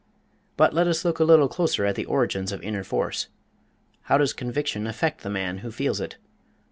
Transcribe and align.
But 0.57 0.73
let 0.73 0.87
us 0.87 1.05
look 1.05 1.19
a 1.19 1.23
little 1.23 1.47
closer 1.47 1.85
at 1.85 1.93
the 1.93 2.05
origins 2.05 2.51
of 2.51 2.63
inner 2.63 2.83
force. 2.83 3.27
How 4.09 4.17
does 4.17 4.33
conviction 4.33 4.87
affect 4.87 5.21
the 5.21 5.29
man 5.29 5.59
who 5.59 5.69
feels 5.69 6.01
it? 6.01 6.17